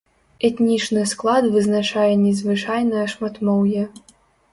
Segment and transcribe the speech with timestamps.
[0.47, 3.83] Этнічны склад вызначае незвычайнае шматмоўе.